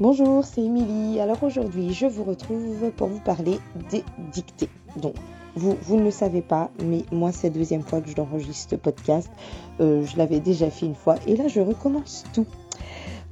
Bonjour, 0.00 0.46
c'est 0.46 0.62
Émilie. 0.62 1.20
Alors 1.20 1.42
aujourd'hui, 1.42 1.92
je 1.92 2.06
vous 2.06 2.24
retrouve 2.24 2.90
pour 2.96 3.08
vous 3.08 3.20
parler 3.20 3.58
des 3.90 4.02
dictées. 4.32 4.70
Donc, 4.96 5.14
vous, 5.56 5.76
vous 5.82 5.96
ne 5.96 6.04
le 6.04 6.10
savez 6.10 6.40
pas, 6.40 6.70
mais 6.82 7.04
moi, 7.12 7.32
c'est 7.32 7.48
la 7.48 7.54
deuxième 7.54 7.82
fois 7.82 8.00
que 8.00 8.08
je 8.08 8.16
l'enregistre 8.16 8.70
ce 8.70 8.76
podcast. 8.76 9.28
Euh, 9.78 10.02
je 10.06 10.16
l'avais 10.16 10.40
déjà 10.40 10.70
fait 10.70 10.86
une 10.86 10.94
fois 10.94 11.16
et 11.26 11.36
là, 11.36 11.48
je 11.48 11.60
recommence 11.60 12.24
tout. 12.32 12.46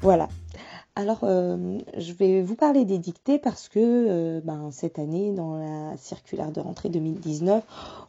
Voilà. 0.02 0.29
Alors, 0.95 1.20
euh, 1.23 1.79
je 1.96 2.12
vais 2.12 2.43
vous 2.43 2.54
parler 2.54 2.85
des 2.85 2.98
dictées 2.98 3.39
parce 3.39 3.71
que 3.71 3.79
euh, 3.79 4.41
ben, 4.45 4.71
cette 4.71 4.98
année, 4.98 5.32
dans 5.32 5.57
la 5.57 5.96
circulaire 5.96 6.53
de 6.53 6.61
rentrée 6.61 6.91
2019, 6.91 7.64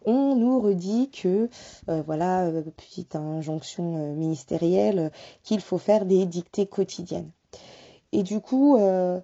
on 0.05 0.35
nous 0.35 0.59
redit 0.59 1.09
que, 1.11 1.47
voilà, 1.87 2.51
petite 2.75 3.15
injonction 3.15 4.13
ministérielle, 4.15 5.13
qu'il 5.43 5.61
faut 5.61 5.77
faire 5.77 6.03
des 6.03 6.25
dictées 6.25 6.65
quotidiennes. 6.65 7.31
Et 8.11 8.23
du 8.23 8.41
coup, 8.41 8.77
euh, 8.77 9.19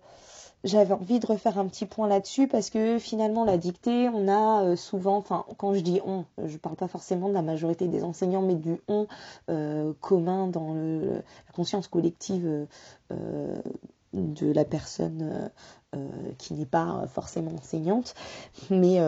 j'avais 0.64 0.94
envie 0.94 1.20
de 1.20 1.26
refaire 1.26 1.58
un 1.58 1.68
petit 1.68 1.86
point 1.86 2.08
là-dessus 2.08 2.48
parce 2.48 2.70
que 2.70 3.00
finalement, 3.00 3.46
la 3.46 3.58
dictée, 3.58 4.10
on 4.10 4.28
a 4.28 4.64
euh, 4.64 4.76
souvent, 4.76 5.18
enfin, 5.18 5.46
quand 5.58 5.74
je 5.74 5.80
dis 5.80 6.02
on, 6.06 6.26
je 6.44 6.54
ne 6.54 6.58
parle 6.58 6.76
pas 6.76 6.88
forcément 6.88 7.30
de 7.30 7.34
la 7.34 7.42
majorité 7.42 7.88
des 7.88 8.04
enseignants, 8.04 8.42
mais 8.42 8.56
du 8.56 8.78
on 8.88 9.08
euh, 9.50 9.94
commun 10.02 10.48
dans 10.48 10.74
la 10.74 11.52
conscience 11.54 11.88
collective 11.88 12.68
de 14.16 14.52
la 14.52 14.66
personne 14.66 15.52
qui 16.38 16.54
n'est 16.54 16.66
pas 16.66 17.06
forcément 17.08 17.52
enseignante. 17.52 18.16
Mais 18.70 19.00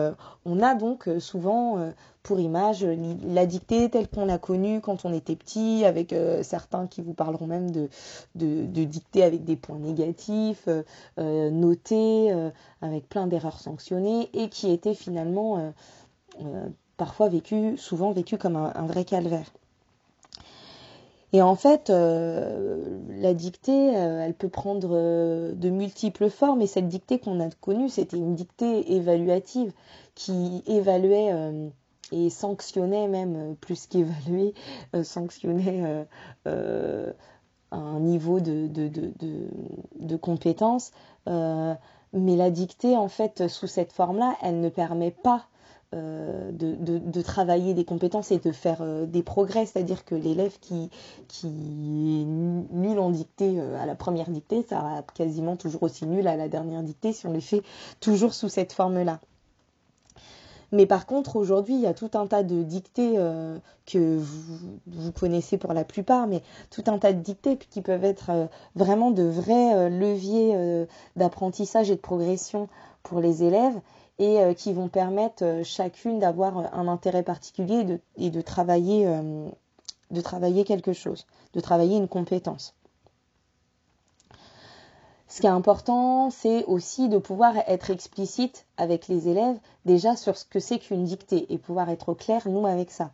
on 0.44 0.62
a 0.62 0.74
donc 0.74 1.08
souvent 1.18 1.92
pour 2.22 2.40
image 2.40 2.86
la 3.26 3.46
dictée 3.46 3.90
telle 3.90 4.08
qu'on 4.08 4.24
l'a 4.24 4.38
connue 4.38 4.80
quand 4.80 5.04
on 5.04 5.12
était 5.12 5.36
petit, 5.36 5.84
avec 5.84 6.14
certains 6.42 6.86
qui 6.86 7.02
vous 7.02 7.12
parleront 7.14 7.46
même 7.46 7.70
de, 7.70 7.88
de, 8.34 8.84
dictée 8.84 9.22
avec 9.22 9.44
des 9.44 9.56
points 9.56 9.78
négatifs, 9.78 10.68
notés, 11.18 12.32
avec 12.80 13.08
plein 13.08 13.26
d'erreurs 13.26 13.60
sanctionnées, 13.60 14.30
et 14.32 14.48
qui 14.48 14.70
était 14.70 14.94
finalement 14.94 15.72
parfois 16.96 17.28
vécu, 17.28 17.76
souvent 17.76 18.12
vécu 18.12 18.38
comme 18.38 18.56
un 18.56 18.86
vrai 18.86 19.04
calvaire. 19.04 19.50
Et 21.34 21.42
en 21.42 21.56
fait, 21.56 21.90
euh, 21.90 22.98
la 23.10 23.34
dictée, 23.34 23.96
euh, 23.96 24.24
elle 24.24 24.34
peut 24.34 24.48
prendre 24.48 24.88
euh, 24.92 25.52
de 25.52 25.68
multiples 25.68 26.30
formes. 26.30 26.62
Et 26.62 26.66
cette 26.66 26.88
dictée 26.88 27.18
qu'on 27.18 27.40
a 27.40 27.50
connue, 27.50 27.90
c'était 27.90 28.16
une 28.16 28.34
dictée 28.34 28.94
évaluative 28.94 29.72
qui 30.14 30.62
évaluait 30.66 31.32
et 32.10 32.28
sanctionnait 32.30 33.06
même, 33.06 33.54
plus 33.60 33.86
qu'évaluer, 33.86 34.52
sanctionnait 35.04 36.06
un 36.44 38.00
niveau 38.00 38.40
de, 38.40 38.66
de, 38.66 40.16
compétence. 40.16 40.90
mais 41.26 41.76
la 42.36 42.50
dictée, 42.50 42.96
en 42.96 43.06
fait, 43.06 43.46
sous 43.46 43.68
cette 43.68 43.92
forme-là, 43.92 44.34
elle 44.42 44.60
ne 44.60 44.70
permet 44.70 45.12
pas 45.12 45.46
euh, 45.94 46.50
de, 46.52 47.22
travailler 47.22 47.72
des 47.72 47.86
compétences 47.86 48.30
et 48.30 48.38
de 48.38 48.52
faire 48.52 48.82
euh, 48.82 49.06
des 49.06 49.22
progrès. 49.22 49.64
C'est-à-dire 49.64 50.04
que 50.04 50.14
l'élève 50.14 50.58
qui, 50.60 50.90
qui 51.28 51.46
est 51.46 52.24
nul 52.26 52.98
en 52.98 53.08
dictée 53.08 53.58
euh, 53.58 53.82
à 53.82 53.86
la 53.86 53.94
première 53.94 54.28
dictée, 54.28 54.62
ça 54.68 54.80
sera 54.80 55.02
quasiment 55.14 55.56
toujours 55.56 55.84
aussi 55.84 56.04
nul 56.04 56.28
à 56.28 56.36
la 56.36 56.48
dernière 56.48 56.82
dictée 56.82 57.14
si 57.14 57.26
on 57.26 57.32
les 57.32 57.40
fait 57.40 57.62
toujours 58.00 58.34
sous 58.34 58.50
cette 58.50 58.74
forme-là. 58.74 59.18
Mais 60.72 60.84
par 60.84 61.06
contre, 61.06 61.36
aujourd'hui, 61.36 61.74
il 61.76 61.80
y 61.80 61.86
a 61.86 61.94
tout 61.94 62.10
un 62.12 62.26
tas 62.26 62.42
de 62.42 62.62
dictées 62.62 63.14
que 63.86 64.18
vous, 64.18 64.68
vous, 64.86 65.12
connaissez 65.12 65.56
pour 65.56 65.72
la 65.72 65.84
plupart, 65.84 66.26
mais 66.26 66.42
tout 66.70 66.84
un 66.88 66.98
tas 66.98 67.14
de 67.14 67.22
dictées 67.22 67.56
qui 67.56 67.80
peuvent 67.80 68.04
être 68.04 68.50
vraiment 68.74 69.10
de 69.10 69.22
vrais 69.22 69.88
leviers 69.88 70.86
d'apprentissage 71.16 71.90
et 71.90 71.96
de 71.96 72.00
progression 72.00 72.68
pour 73.02 73.20
les 73.20 73.42
élèves 73.42 73.80
et 74.18 74.40
euh, 74.40 74.54
qui 74.54 74.72
vont 74.72 74.88
permettre 74.88 75.44
euh, 75.44 75.64
chacune 75.64 76.18
d'avoir 76.18 76.58
euh, 76.58 76.64
un 76.72 76.88
intérêt 76.88 77.22
particulier 77.22 78.00
et 78.16 78.30
de, 78.30 78.40
travailler, 78.40 79.04
quelque 80.64 80.92
chose, 80.92 81.26
de 81.54 81.60
travailler 81.60 81.96
une 81.96 82.08
compétence. 82.08 82.74
Ce 85.28 85.40
qui 85.40 85.46
est 85.46 85.50
important, 85.50 86.30
c'est 86.30 86.64
aussi 86.64 87.08
de 87.08 87.18
pouvoir 87.18 87.54
être 87.66 87.90
explicite 87.90 88.66
avec 88.76 89.08
les 89.08 89.28
élèves 89.28 89.58
déjà 89.84 90.16
sur 90.16 90.36
ce 90.36 90.46
que 90.46 90.58
c'est 90.58 90.78
qu'une 90.78 91.04
dictée 91.04 91.46
et 91.52 91.58
pouvoir 91.58 91.90
être 91.90 92.14
clair, 92.14 92.48
nous, 92.48 92.66
avec 92.66 92.90
ça. 92.90 93.10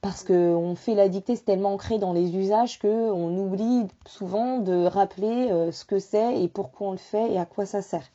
Parce 0.00 0.24
qu'on 0.24 0.74
fait 0.74 0.96
la 0.96 1.08
dictée, 1.08 1.36
c'est 1.36 1.44
tellement 1.44 1.74
ancré 1.74 1.98
dans 2.00 2.12
les 2.12 2.34
usages 2.34 2.80
qu'on 2.80 3.38
oublie 3.38 3.86
souvent 4.06 4.58
de 4.58 4.84
rappeler 4.84 5.70
ce 5.70 5.84
que 5.84 6.00
c'est 6.00 6.42
et 6.42 6.48
pourquoi 6.48 6.88
on 6.88 6.92
le 6.92 6.98
fait 6.98 7.30
et 7.30 7.38
à 7.38 7.46
quoi 7.46 7.64
ça 7.64 7.80
sert. 7.80 8.10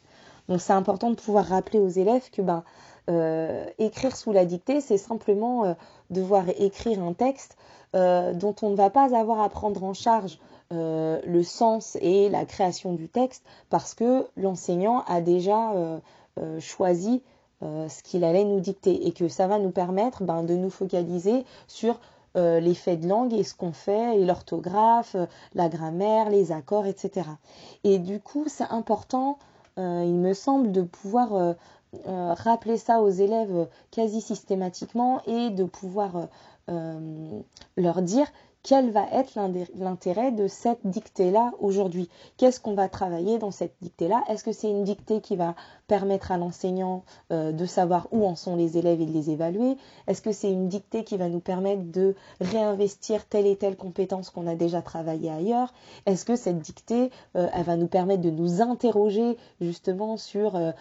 Donc 0.50 0.62
c'est 0.62 0.74
important 0.74 1.10
de 1.10 1.16
pouvoir 1.16 1.46
rappeler 1.46 1.80
aux 1.80 1.90
élèves 1.90 2.30
que 2.32 2.42
ben, 2.42 2.64
euh, 3.10 3.66
écrire 3.80 4.16
sous 4.16 4.32
la 4.32 4.46
dictée, 4.46 4.82
c'est 4.82 4.98
simplement 4.98 5.66
euh, 5.66 5.74
devoir 6.10 6.46
écrire 6.58 7.02
un 7.02 7.14
texte 7.14 7.58
euh, 7.96 8.34
dont 8.34 8.56
on 8.62 8.70
ne 8.70 8.76
va 8.76 8.90
pas 8.90 9.18
avoir 9.18 9.42
à 9.42 9.50
prendre 9.50 9.84
en 9.84 9.94
charge 9.94 10.40
le 10.70 11.44
sens 11.44 11.98
et 12.02 12.28
la 12.28 12.44
création 12.44 12.92
du 12.92 13.08
texte 13.08 13.42
parce 13.70 13.94
que 13.94 14.28
l'enseignant 14.36 15.06
a 15.08 15.22
déjà 15.22 15.72
choisi 16.60 17.24
ce 17.62 18.04
qu'il 18.04 18.26
allait 18.26 18.44
nous 18.44 18.60
dicter 18.60 19.08
et 19.08 19.14
que 19.14 19.30
ça 19.30 19.48
va 19.48 19.60
nous 19.60 19.72
permettre 19.72 20.24
ben, 20.24 20.44
de 20.44 20.56
nous 20.56 20.70
focaliser 20.70 21.46
sur 21.70 21.98
les 22.36 22.74
faits 22.74 23.00
de 23.00 23.08
langue 23.08 23.32
et 23.32 23.44
ce 23.44 23.56
qu'on 23.56 23.72
fait, 23.72 24.20
et 24.20 24.26
l'orthographe, 24.26 25.16
la 25.56 25.70
grammaire, 25.70 26.30
les 26.30 26.52
accords, 26.52 26.86
etc. 26.86 27.30
Et 27.86 27.98
du 27.98 28.20
coup, 28.20 28.44
c'est 28.50 28.70
important 28.70 29.38
euh, 29.40 29.57
il 29.78 30.16
me 30.16 30.34
semble, 30.34 30.72
de 30.72 30.82
pouvoir 30.82 31.34
euh, 31.34 31.54
euh, 32.08 32.34
rappeler 32.34 32.78
ça 32.78 33.02
aux 33.02 33.10
élèves 33.10 33.68
quasi 33.92 34.22
systématiquement 34.22 35.22
et 35.26 35.50
de 35.50 35.64
pouvoir 35.64 36.28
leur 37.78 38.02
dire 38.02 38.28
quel 38.68 38.92
va 38.92 39.06
être 39.14 39.40
l'intérêt 39.76 40.34
de 40.34 40.50
cette 40.50 40.86
dictée-là 40.86 41.54
aujourd'hui? 41.60 42.10
Qu'est-ce 42.36 42.60
qu'on 42.60 42.74
va 42.74 42.90
travailler 42.90 43.38
dans 43.38 43.52
cette 43.52 43.76
dictée-là? 43.82 44.22
Est-ce 44.28 44.44
que 44.44 44.52
c'est 44.52 44.70
une 44.70 44.84
dictée 44.84 45.22
qui 45.22 45.38
va 45.38 45.56
permettre 45.88 46.34
à 46.34 46.38
l'enseignant 46.38 47.06
euh, 47.32 47.54
de 47.54 47.66
savoir 47.66 48.10
où 48.12 48.26
en 48.26 48.36
sont 48.36 48.58
les 48.58 48.78
élèves 48.78 49.00
et 49.00 49.06
de 49.06 49.14
les 49.14 49.30
évaluer? 49.30 49.78
Est-ce 50.08 50.22
que 50.22 50.34
c'est 50.34 50.52
une 50.52 50.68
dictée 50.68 51.06
qui 51.06 51.16
va 51.16 51.30
nous 51.30 51.40
permettre 51.40 51.84
de 51.84 52.14
réinvestir 52.42 53.26
telle 53.26 53.48
et 53.48 53.56
telle 53.56 53.78
compétence 53.78 54.32
qu'on 54.32 54.48
a 54.48 54.56
déjà 54.56 54.82
travaillée 54.82 55.32
ailleurs? 55.32 55.74
Est-ce 56.06 56.26
que 56.26 56.36
cette 56.36 56.60
dictée, 56.60 57.10
euh, 57.38 57.48
elle 57.54 57.64
va 57.64 57.78
nous 57.78 57.88
permettre 57.88 58.22
de 58.22 58.32
nous 58.32 58.62
interroger 58.62 59.38
justement 59.62 60.18
sur 60.18 60.58
euh, 60.58 60.74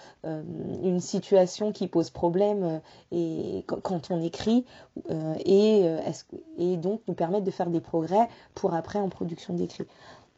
une 0.83 0.99
situation 0.99 1.71
qui 1.71 1.87
pose 1.87 2.11
problème 2.11 2.81
et 3.13 3.65
quand 3.67 4.11
on 4.11 4.21
écrit 4.21 4.65
et, 5.45 5.87
et 6.59 6.77
donc 6.77 7.01
nous 7.07 7.15
permettre 7.15 7.45
de 7.45 7.51
faire 7.53 7.71
des 7.71 7.76
progrès 7.81 8.29
pour 8.55 8.75
après 8.75 8.99
en 8.99 9.09
production 9.09 9.55
d'écrit. 9.55 9.87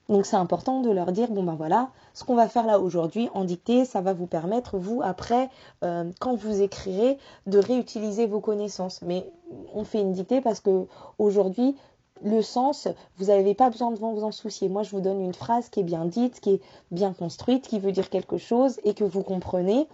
Donc 0.09 0.25
c'est 0.25 0.37
important 0.37 0.81
de 0.81 0.91
leur 0.91 1.13
dire, 1.13 1.29
bon 1.29 1.43
ben 1.43 1.55
voilà, 1.55 1.91
ce 2.15 2.25
qu'on 2.25 2.35
va 2.35 2.49
faire 2.49 2.67
là 2.67 2.81
aujourd'hui 2.81 3.29
en 3.35 3.45
dictée, 3.45 3.85
ça 3.85 4.01
va 4.01 4.15
vous 4.15 4.27
permettre, 4.27 4.79
vous, 4.79 5.03
après, 5.05 5.51
euh, 5.85 6.11
quand 6.19 6.35
vous 6.35 6.63
écrirez, 6.63 7.19
de 7.47 7.59
réutiliser 7.59 8.27
vos 8.27 8.41
connaissances. 8.41 9.03
Mais 9.03 9.31
on 9.75 9.85
fait 9.85 10.01
une 10.01 10.13
dictée 10.13 10.41
parce 10.41 10.61
que 10.61 10.87
aujourd'hui, 11.19 11.77
le 12.25 12.41
sens, 12.41 12.89
vous 13.19 13.27
n'avez 13.27 13.55
pas 13.55 13.69
besoin 13.69 13.91
de 13.91 13.99
vous 13.99 14.25
en 14.25 14.33
soucier. 14.33 14.69
Moi, 14.69 14.83
je 14.83 14.91
vous 14.91 15.01
donne 15.01 15.21
une 15.21 15.35
phrase 15.35 15.69
qui 15.69 15.81
est 15.81 15.85
bien 15.85 16.07
dite, 16.07 16.41
qui 16.41 16.55
est 16.55 16.61
bien 16.91 17.13
construite, 17.13 17.69
qui 17.69 17.79
veut 17.79 17.93
dire 17.93 18.09
quelque 18.09 18.39
chose 18.39 18.81
et 18.85 18.95
que 18.95 19.05
vous 19.05 19.23
comprenez. 19.23 19.87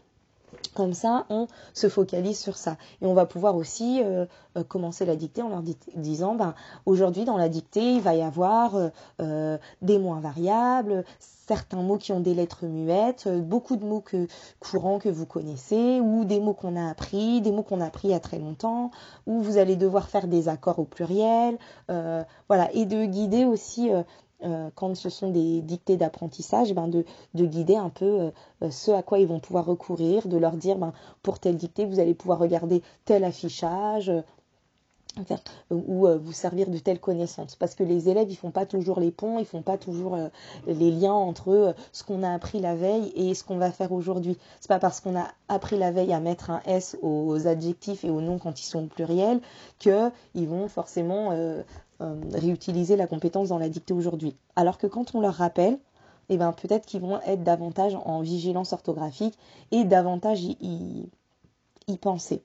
Comme 0.75 0.93
ça, 0.93 1.25
on 1.31 1.47
se 1.73 1.89
focalise 1.89 2.39
sur 2.39 2.57
ça. 2.57 2.77
Et 3.01 3.07
on 3.07 3.15
va 3.15 3.27
pouvoir 3.27 3.55
aussi 3.55 4.03
euh, 4.03 4.27
euh, 4.57 4.65
commencer 4.65 5.05
la 5.05 5.15
dictée 5.15 5.41
en 5.41 5.49
leur 5.49 5.63
disant, 5.95 6.35
ben, 6.35 6.55
aujourd'hui 6.85 7.25
dans 7.25 7.37
la 7.37 7.49
dictée, 7.49 7.95
il 7.95 8.01
va 8.01 8.15
y 8.15 8.23
avoir 8.23 8.77
euh, 9.21 9.59
des 9.83 9.99
mots 9.99 10.15
invariables, 10.15 11.05
certains 11.47 11.83
mots 11.83 11.99
qui 11.99 12.11
ont 12.11 12.19
des 12.19 12.35
lettres 12.35 12.67
muettes, 12.67 13.29
beaucoup 13.29 13.77
de 13.77 13.85
mots 13.85 14.01
que, 14.01 14.27
courants 14.59 14.99
que 14.99 15.09
vous 15.09 15.27
connaissez, 15.27 16.01
ou 16.01 16.25
des 16.25 16.41
mots 16.41 16.55
qu'on 16.55 16.75
a 16.75 16.91
appris, 16.91 17.41
des 17.41 17.53
mots 17.53 17.63
qu'on 17.63 17.81
a 17.81 17.87
appris 17.87 18.09
il 18.09 18.13
y 18.13 18.15
a 18.15 18.21
très 18.21 18.39
longtemps, 18.39 18.91
où 19.27 19.41
vous 19.43 19.59
allez 19.59 19.77
devoir 19.77 20.09
faire 20.09 20.27
des 20.27 20.49
accords 20.49 20.81
au 20.81 20.85
pluriel, 20.85 21.59
voilà, 21.89 22.73
et 22.73 22.87
de 22.87 23.05
guider 23.05 23.45
aussi 23.45 23.91
euh, 24.45 24.71
quand 24.75 24.95
ce 24.95 25.09
sont 25.09 25.31
des 25.31 25.61
dictées 25.63 25.97
d'apprentissage, 25.97 26.75
ben 26.75 26.89
de, 26.89 27.05
de, 27.35 27.47
guider 27.47 27.77
un 27.77 27.89
peu 27.89 28.05
euh, 28.05 28.31
euh, 28.63 28.71
ce 28.71 28.91
à 28.91 29.03
quoi 29.03 29.19
ils 29.19 29.27
vont 29.27 29.41
pouvoir 29.41 29.65
recourir, 29.65 30.29
de 30.29 30.37
leur 30.37 30.57
dire 30.57 30.77
ben, 30.77 30.93
pour 31.23 31.39
telle 31.39 31.57
dictée, 31.57 31.87
vous 31.87 31.99
allez 31.99 32.15
pouvoir 32.15 32.39
regarder 32.39 32.83
tel 33.05 33.25
affichage, 33.25 34.13
ou 35.71 36.09
vous 36.09 36.33
servir 36.33 36.69
de 36.69 36.79
telles 36.79 36.99
connaissances 36.99 37.55
parce 37.55 37.77
que 37.77 37.85
les 37.85 38.09
élèves 38.09 38.29
ils 38.33 38.37
font 38.37 38.51
pas 38.51 38.67
toujours 38.67 38.99
les 38.99 39.13
ponts 39.13 39.39
ils 39.39 39.45
font 39.45 39.63
pas 39.63 39.79
toujours 39.79 40.19
les 40.67 40.91
liens 40.91 41.13
entre 41.13 41.77
ce 41.93 42.03
qu'on 42.03 42.25
a 42.25 42.35
appris 42.35 42.59
la 42.59 42.75
veille 42.75 43.13
et 43.15 43.33
ce 43.35 43.45
qu'on 43.45 43.57
va 43.57 43.71
faire 43.71 43.93
aujourd'hui. 43.93 44.37
C'est 44.61 44.67
pas 44.67 44.81
parce 44.81 45.01
qu'on 45.01 45.17
a 45.17 45.29
appris 45.49 45.79
la 45.79 45.93
veille 45.93 46.13
à 46.13 46.19
mettre 46.19 46.51
un 46.51 46.61
s 46.67 46.99
aux 47.01 47.47
adjectifs 47.47 48.05
et 48.05 48.11
aux 48.11 48.21
noms 48.21 48.41
quand 48.41 48.61
ils 48.61 48.65
sont 48.65 48.83
au 48.83 48.89
pluriel 48.89 49.41
que 49.79 50.11
ils 50.35 50.49
vont 50.49 50.67
forcément 50.67 51.31
euh, 52.01 52.15
réutiliser 52.33 52.97
la 52.97 53.07
compétence 53.07 53.49
dans 53.49 53.59
la 53.59 53.69
dictée 53.69 53.95
aujourd'hui. 53.95 54.37
Alors 54.57 54.79
que 54.79 54.87
quand 54.87 55.15
on 55.15 55.21
leur 55.21 55.35
rappelle, 55.35 55.79
eh 56.29 56.37
ben 56.37 56.53
peut-être 56.53 56.87
qu'ils 56.87 57.01
vont 57.01 57.21
être 57.23 57.43
davantage 57.43 57.97
en 58.05 58.21
vigilance 58.21 58.73
orthographique 58.73 59.39
et 59.71 59.85
davantage 59.85 60.43
y, 60.43 61.09
y 61.87 61.97
penser. 61.99 62.43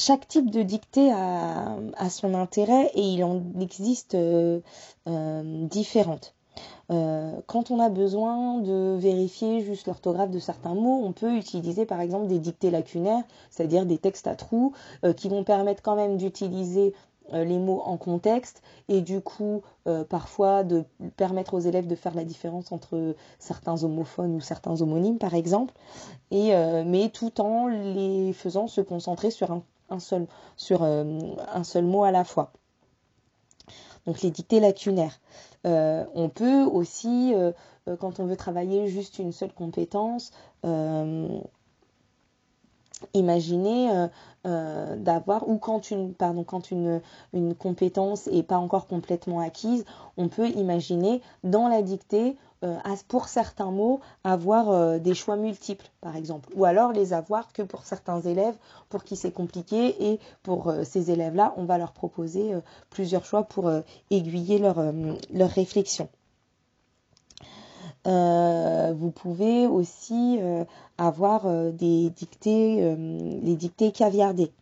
chaque 0.00 0.26
type 0.26 0.50
de 0.50 0.62
dictée 0.62 1.12
a, 1.12 1.76
son 2.08 2.34
intérêt 2.34 2.90
et 2.94 3.02
il 3.02 3.22
en 3.22 3.42
existe 3.60 4.14
euh, 4.14 4.60
euh, 5.06 5.66
différentes. 5.66 6.34
Euh, 6.90 7.32
quand 7.46 7.70
on 7.70 7.78
a 7.78 7.88
besoin 7.88 8.58
de 8.58 8.96
vérifier 8.98 9.60
juste 9.62 9.86
l'orthographe 9.86 10.30
de 10.30 10.38
certains 10.38 10.74
mots, 10.74 11.02
on 11.04 11.12
peut 11.12 11.36
utiliser 11.36 11.86
par 11.86 12.00
exemple 12.00 12.26
des 12.26 12.38
dictées 12.38 12.70
lacunaires, 12.70 13.22
c'est-à-dire 13.50 13.86
des 13.86 13.98
textes 13.98 14.26
à 14.26 14.34
trous, 14.34 14.72
qui 15.16 15.28
vont 15.28 15.44
permettre 15.44 15.82
quand 15.82 15.96
même 15.96 16.16
d'utiliser 16.16 16.94
les 17.32 17.58
mots 17.58 17.80
en 17.84 17.96
contexte 17.96 18.60
et 18.88 19.02
du 19.02 19.20
coup 19.20 19.62
parfois 20.08 20.64
de 20.64 20.84
permettre 21.16 21.54
aux 21.54 21.60
élèves 21.60 21.86
de 21.86 21.94
faire 21.94 22.14
la 22.14 22.24
différence 22.24 22.72
entre 22.72 23.14
certains 23.38 23.84
homophones 23.84 24.34
ou 24.34 24.40
certains 24.40 24.82
homonymes 24.82 25.18
par 25.18 25.34
exemple, 25.34 25.72
et, 26.32 26.52
mais 26.84 27.08
tout 27.10 27.40
en 27.40 27.68
les 27.68 28.32
faisant 28.32 28.66
se 28.66 28.80
concentrer 28.80 29.30
sur 29.30 29.62
euh, 30.82 31.18
un 31.52 31.64
seul 31.64 31.84
mot 31.84 32.04
à 32.04 32.10
la 32.10 32.24
fois. 32.24 32.52
Donc 34.06 34.22
les 34.22 34.30
dictées 34.30 34.60
lacunaires. 34.60 35.20
Euh, 35.66 36.04
on 36.14 36.28
peut 36.28 36.62
aussi, 36.62 37.32
euh, 37.34 37.52
quand 37.98 38.20
on 38.20 38.26
veut 38.26 38.36
travailler 38.36 38.88
juste 38.88 39.18
une 39.18 39.32
seule 39.32 39.52
compétence, 39.52 40.32
imaginer 43.14 44.08
d'avoir 44.44 45.48
ou 45.48 45.58
quand 45.58 45.90
une 45.90 46.14
pardon 46.14 46.44
quand 46.44 46.70
une, 46.70 47.02
une 47.34 47.54
compétence 47.54 48.26
est 48.28 48.42
pas 48.42 48.56
encore 48.56 48.86
complètement 48.86 49.40
acquise, 49.40 49.84
on 50.16 50.28
peut 50.28 50.48
imaginer 50.48 51.20
dans 51.44 51.68
la 51.68 51.82
dictée 51.82 52.36
euh, 52.62 52.76
pour 53.08 53.28
certains 53.28 53.70
mots, 53.70 54.00
avoir 54.22 54.68
euh, 54.68 54.98
des 54.98 55.14
choix 55.14 55.36
multiples, 55.36 55.88
par 56.02 56.14
exemple. 56.14 56.50
Ou 56.54 56.66
alors 56.66 56.92
les 56.92 57.14
avoir 57.14 57.54
que 57.54 57.62
pour 57.62 57.86
certains 57.86 58.20
élèves, 58.20 58.54
pour 58.90 59.02
qui 59.02 59.16
c'est 59.16 59.32
compliqué. 59.32 60.12
Et 60.12 60.20
pour 60.42 60.68
euh, 60.68 60.84
ces 60.84 61.10
élèves-là, 61.10 61.54
on 61.56 61.64
va 61.64 61.78
leur 61.78 61.92
proposer 61.92 62.52
plusieurs 62.90 63.24
choix 63.24 63.44
pour 63.44 63.70
aiguiller 64.10 64.58
leur, 64.58 64.92
leur 65.32 65.50
réflexion. 65.50 66.08
Vous 68.04 69.10
pouvez 69.10 69.66
aussi 69.66 70.38
avoir 70.98 71.46
des 71.72 72.10
dictées, 72.10 72.96
les 72.96 73.56
dictées 73.56 73.92
caviardées. 73.92 74.52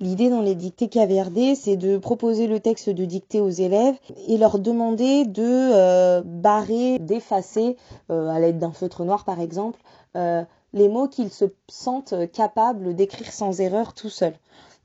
L'idée 0.00 0.30
dans 0.30 0.42
les 0.42 0.54
dictées 0.54 0.88
KVRD, 0.88 1.56
c'est 1.56 1.76
de 1.76 1.98
proposer 1.98 2.46
le 2.46 2.60
texte 2.60 2.88
de 2.88 3.04
dictée 3.04 3.40
aux 3.40 3.48
élèves 3.48 3.96
et 4.28 4.38
leur 4.38 4.60
demander 4.60 5.24
de 5.24 5.42
euh, 5.42 6.22
barrer, 6.24 7.00
d'effacer, 7.00 7.76
euh, 8.10 8.28
à 8.28 8.38
l'aide 8.38 8.58
d'un 8.58 8.70
feutre 8.70 9.04
noir 9.04 9.24
par 9.24 9.40
exemple, 9.40 9.80
euh, 10.16 10.44
les 10.72 10.88
mots 10.88 11.08
qu'ils 11.08 11.32
se 11.32 11.46
sentent 11.68 12.14
capables 12.32 12.94
d'écrire 12.94 13.32
sans 13.32 13.60
erreur 13.60 13.92
tout 13.92 14.08
seuls. 14.08 14.36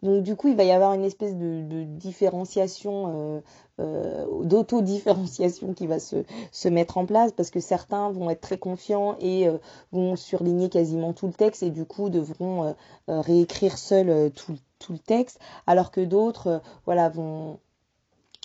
Donc 0.03 0.21
du 0.21 0.35
coup, 0.35 0.49
il 0.49 0.55
va 0.55 0.63
y 0.63 0.71
avoir 0.71 0.93
une 0.93 1.03
espèce 1.03 1.35
de, 1.35 1.83
différenciation, 1.83 3.41
d'auto-différenciation 3.79 5.73
qui 5.73 5.87
va 5.87 5.99
se, 5.99 6.17
se, 6.51 6.67
mettre 6.67 6.97
en 6.99 7.05
place 7.05 7.31
parce 7.31 7.49
que 7.49 7.59
certains 7.59 8.11
vont 8.11 8.29
être 8.29 8.41
très 8.41 8.57
confiants 8.57 9.15
et 9.19 9.47
vont 9.91 10.15
surligner 10.15 10.69
quasiment 10.69 11.13
tout 11.13 11.27
le 11.27 11.33
texte 11.33 11.63
et 11.63 11.71
du 11.71 11.85
coup 11.85 12.09
devront 12.09 12.75
réécrire 13.07 13.77
seuls 13.77 14.29
tout, 14.31 14.57
tout 14.83 14.93
le 14.93 14.99
texte, 14.99 15.39
alors 15.65 15.91
que 15.91 16.01
d'autres 16.01 16.47
euh, 16.47 16.59
voilà, 16.85 17.09
vont, 17.09 17.59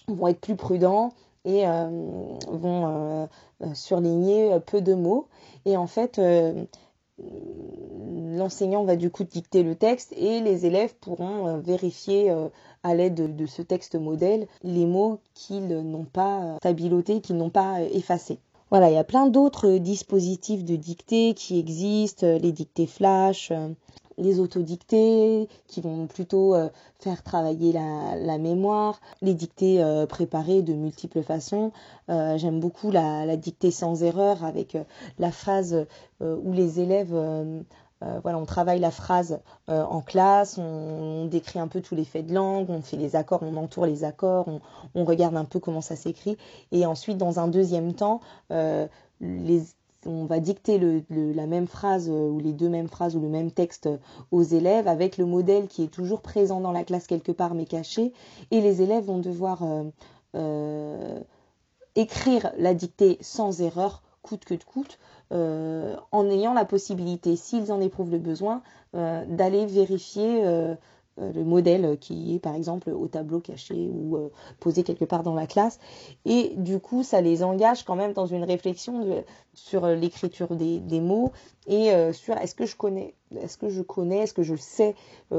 vont 0.07 0.29
être 0.29 0.41
plus 0.41 0.57
prudents 0.57 1.13
et 1.45 1.67
euh, 1.67 1.89
vont 2.49 3.27
euh, 3.63 3.75
surligner 3.75 4.59
peu 4.61 4.81
de 4.81 4.95
mots. 4.95 5.29
Et 5.65 5.77
en 5.77 5.87
fait, 5.87 6.21
l'enseignant 8.37 8.85
va 8.85 8.97
du 8.97 9.11
coup 9.11 9.25
dicter 9.25 9.63
le 9.63 9.75
texte 9.75 10.13
et 10.17 10.41
les 10.41 10.67
élèves 10.67 10.95
pourront 10.97 11.59
vérifier 11.59 12.33
à 12.83 12.95
l'aide 12.95 13.35
de, 13.37 13.47
ce 13.47 13.63
texte 13.63 13.97
modèle 13.97 14.47
les 14.63 14.87
mots 14.87 15.19
qu'ils 15.35 15.67
n'ont 15.67 16.05
pas 16.05 16.57
stabilotés, 16.59 17.21
qu'ils 17.21 17.37
n'ont 17.37 17.51
pas 17.51 17.83
effacés. 17.83 18.39
Voilà, 18.71 18.91
il 18.91 18.95
y 18.95 18.99
a 18.99 19.05
plein 19.05 19.27
d'autres 19.27 19.79
dispositifs 19.79 20.65
de 20.65 20.77
dictée 20.77 21.35
qui 21.35 21.59
existent, 21.59 22.27
les 22.27 22.53
dictées 22.53 22.87
flash, 22.87 23.51
les 24.19 24.41
autodictées 24.41 25.49
qui 25.67 25.81
vont 25.81 26.07
plutôt 26.07 26.55
euh, 26.55 26.69
faire 26.99 27.23
travailler 27.23 27.73
la, 27.73 28.39
mémoire, 28.39 29.01
les 29.23 29.35
dictées 29.35 29.83
euh, 29.83 30.07
préparées 30.07 30.63
de 30.63 30.75
multiples 30.75 31.23
façons. 31.23 31.73
Euh, 32.11 32.37
j'aime 32.37 32.61
beaucoup 32.61 32.91
la, 32.91 33.37
dictée 33.37 33.71
sans 33.71 34.03
erreur 34.03 34.45
avec 34.45 34.77
la 35.19 35.31
phrase 35.31 35.87
où 36.21 36.53
les 36.53 36.81
élèves 36.81 37.15
voilà, 38.23 38.39
on 38.39 38.45
travaille 38.45 38.81
la 38.81 38.91
phrase 38.91 39.41
en 39.69 40.01
classe, 40.01 40.59
on, 40.59 41.27
décrit 41.27 41.59
un 41.59 41.69
peu 41.69 41.81
tous 41.81 41.95
les 41.95 42.05
faits 42.05 42.27
de 42.27 42.35
langue, 42.35 42.71
on 42.71 42.81
fait 42.81 42.97
les 42.97 43.15
accords, 43.17 43.43
on 43.43 43.57
entoure 43.57 43.87
les 43.87 44.05
accords, 44.05 44.49
on, 44.95 45.05
regarde 45.05 45.37
un 45.37 45.45
peu 45.45 45.61
comment 45.61 45.81
ça 45.81 45.95
s'écrit. 45.95 46.37
Et 46.73 46.87
ensuite, 46.87 47.19
dans 47.19 47.39
un 47.39 47.49
deuxième 47.49 47.93
temps, 47.95 48.21
les, 49.21 49.63
on 50.07 50.27
va 50.27 50.41
dicter 50.41 50.79
la 51.11 51.47
même 51.47 51.67
phrase 51.67 52.09
euh, 52.09 52.29
ou 52.29 52.39
les 52.39 52.53
deux 52.53 52.69
mêmes 52.69 52.89
phrases 52.89 53.17
ou 53.17 53.21
le 53.21 53.29
même 53.29 53.51
texte 53.51 53.87
euh, 53.87 53.99
aux 54.31 54.43
élèves 54.43 54.87
avec 54.87 55.19
le 55.19 55.27
modèle 55.27 55.67
qui 55.67 55.83
est 55.83 55.89
toujours 55.89 56.21
présent 56.21 56.61
dans 56.61 56.73
la 56.73 56.85
classe 56.85 57.07
quelque 57.07 57.33
part 57.33 57.55
mais 57.55 57.65
caché. 57.65 58.13
Et 58.51 58.61
les 58.61 58.83
élèves 58.83 59.05
vont 59.05 59.19
devoir 59.19 59.65
euh, 60.35 61.21
écrire 61.97 62.53
la 62.59 62.75
dictée 62.75 63.19
sans 63.21 63.61
erreur 63.61 64.03
coûte 64.23 64.45
que 64.45 64.55
coûte 64.55 64.99
en 65.31 66.31
ayant 66.31 66.55
la 66.55 66.65
possibilité 66.65 67.37
s'ils 67.37 67.71
en 67.71 67.81
éprouvent 67.81 68.11
le 68.11 68.19
besoin 68.19 68.63
d'aller 68.95 69.67
vérifier 69.67 70.43
le 71.21 71.45
modèle 71.45 71.99
qui 71.99 72.35
est 72.35 72.39
par 72.39 72.55
exemple 72.55 72.91
au 72.91 73.09
tableau 73.09 73.41
caché 73.41 73.91
ou 73.93 74.17
euh, 74.17 74.29
posé 74.61 74.83
quelque 74.83 75.05
part 75.05 75.23
dans 75.23 75.35
la 75.35 75.47
classe. 75.47 75.79
Et 76.25 76.55
du 76.57 76.81
coup, 76.81 77.03
ça 77.03 77.21
les 77.21 77.43
engage 77.43 77.85
quand 77.85 77.97
même 77.97 78.13
dans 78.13 78.27
une 78.27 78.45
réflexion 78.45 79.25
sur 79.55 79.87
l'écriture 79.87 80.55
des, 80.55 81.01
mots 81.01 81.33
et 81.67 81.93
euh, 81.93 82.13
sur 82.13 82.37
est-ce 82.37 82.55
que 82.55 82.67
je 82.67 82.77
connais, 82.77 83.15
est-ce 83.37 83.59
que 83.59 83.69
je 83.69 83.83
connais, 83.83 84.19
est-ce 84.19 84.35
que 84.35 84.43
je 84.43 84.57
sais 84.57 84.95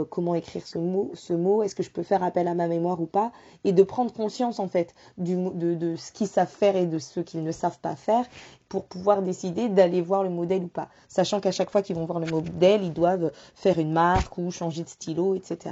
comment 0.10 0.36
écrire 0.36 0.66
ce 0.66 0.78
mot, 0.78 1.12
ce 1.14 1.34
mot, 1.34 1.64
est-ce 1.64 1.76
que 1.76 1.84
je 1.84 1.90
peux 1.90 2.04
faire 2.04 2.24
appel 2.24 2.48
à 2.48 2.54
ma 2.54 2.68
mémoire 2.68 3.02
ou 3.02 3.06
pas, 3.06 3.32
et 3.64 3.72
de 3.72 3.84
prendre 3.84 4.14
conscience 4.14 4.60
en 4.60 4.68
fait 4.68 4.94
de, 5.18 5.74
de 5.74 5.96
ce 5.96 6.12
qu'ils 6.12 6.28
savent 6.28 6.48
faire 6.48 6.76
et 6.76 6.86
de 6.86 7.00
ce 7.00 7.20
qu'ils 7.20 7.44
ne 7.44 7.52
savent 7.52 7.80
pas 7.80 7.96
faire 7.96 8.26
pour 8.68 8.86
pouvoir 8.86 9.22
décider 9.22 9.68
d'aller 9.68 10.02
voir 10.02 10.24
le 10.24 10.30
modèle 10.30 10.64
ou 10.64 10.68
pas. 10.68 10.90
Sachant 11.08 11.40
qu'à 11.40 11.52
chaque 11.52 11.72
fois 11.72 11.82
qu'ils 11.82 11.96
vont 11.96 12.06
voir 12.06 12.20
le 12.20 12.28
modèle, 12.28 12.84
ils 12.84 12.94
doivent 12.94 13.32
faire 13.56 13.80
une 13.80 13.92
marque 13.92 14.38
ou 14.38 14.52
changer 14.52 14.84
de 14.84 14.90
stylo, 14.90 15.36
etc. 15.36 15.72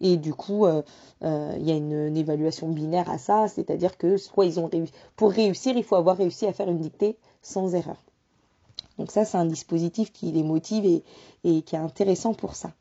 Et 0.00 0.16
du 0.16 0.34
coup, 0.34 0.66
euh, 0.66 0.82
euh, 1.22 1.54
il 1.58 1.68
y 1.68 1.72
a 1.72 1.76
une, 1.76 2.16
évaluation 2.16 2.68
binaire 2.68 3.10
à 3.10 3.18
ça, 3.18 3.48
c'est-à-dire 3.48 3.96
que 3.96 4.16
soit 4.16 4.46
ils 4.46 4.58
ont 4.58 4.70
pour 5.16 5.30
réussir, 5.30 5.76
il 5.76 5.84
faut 5.84 5.96
avoir 5.96 6.16
réussi 6.16 6.46
à 6.46 6.52
faire 6.52 6.68
une 6.68 6.78
dictée 6.78 7.16
sans 7.42 7.74
erreur. 7.74 8.02
Donc 8.98 9.10
ça, 9.10 9.24
c'est 9.24 9.38
un 9.38 9.46
dispositif 9.46 10.12
qui 10.12 10.32
les 10.32 10.42
motive 10.42 10.84
et 11.44 11.62
qui 11.62 11.74
est 11.74 11.78
intéressant 11.78 12.34
pour 12.34 12.54
ça. 12.54 12.72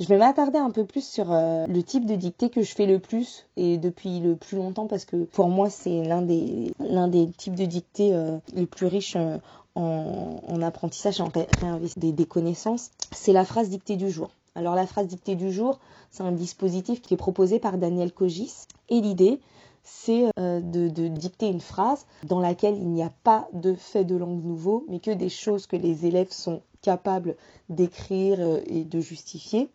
Je 0.00 0.06
vais 0.06 0.18
m'attarder 0.18 0.58
un 0.58 0.70
peu 0.70 0.84
plus 0.84 1.06
sur 1.06 1.30
euh, 1.30 1.66
le 1.68 1.82
type 1.84 2.04
de 2.04 2.16
dictée 2.16 2.50
que 2.50 2.62
je 2.62 2.74
fais 2.74 2.86
le 2.86 2.98
plus 2.98 3.46
et 3.56 3.78
depuis 3.78 4.18
le 4.18 4.34
plus 4.34 4.56
longtemps 4.56 4.88
parce 4.88 5.04
que 5.04 5.24
pour 5.24 5.48
moi 5.48 5.70
c'est 5.70 6.02
l'un 6.02 6.22
des 6.22 7.28
types 7.36 7.54
de 7.54 7.64
dictées 7.64 8.12
euh, 8.12 8.38
les 8.54 8.66
plus 8.66 8.86
riches 8.86 9.14
euh, 9.14 9.38
en, 9.76 10.40
en, 10.48 10.62
apprentissage 10.62 11.20
et 11.20 11.22
en 11.22 11.30
des, 11.96 12.12
des 12.12 12.26
connaissances. 12.26 12.90
C'est 13.12 13.32
la 13.32 13.44
phrase 13.44 13.68
dictée 13.68 13.94
du 13.96 14.10
jour. 14.10 14.30
Alors 14.56 14.74
la 14.74 14.86
phrase 14.86 15.06
dictée 15.06 15.36
du 15.36 15.52
jour, 15.52 15.78
c'est 16.10 16.24
un 16.24 16.32
dispositif 16.32 17.00
qui 17.00 17.14
est 17.14 17.18
proposé 17.18 17.60
par 17.60 17.78
Daniel 17.78 18.12
Cogis 18.12 18.52
et 18.88 19.00
l'idée 19.00 19.40
c'est 19.84 20.30
de, 20.36 20.88
de, 20.88 21.08
dicter 21.08 21.48
une 21.48 21.60
phrase 21.60 22.06
dans 22.24 22.40
laquelle 22.40 22.76
il 22.76 22.88
n'y 22.88 23.02
a 23.02 23.12
pas 23.22 23.48
de 23.52 23.74
fait 23.74 24.04
de 24.04 24.16
langue 24.16 24.42
nouveau, 24.42 24.84
mais 24.88 24.98
que 24.98 25.10
des 25.10 25.28
choses 25.28 25.66
que 25.66 25.76
les 25.76 26.06
élèves 26.06 26.32
sont 26.32 26.62
capable 26.84 27.34
d'écrire 27.70 28.38
euh, 28.40 28.60
et 28.66 28.84
de 28.84 29.00
justifier. 29.00 29.70